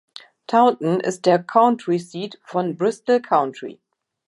[0.47, 3.79] Taunton ist der County Seat von Bristol County.